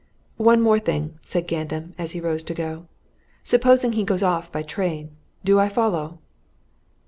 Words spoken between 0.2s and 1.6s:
"One thing more," said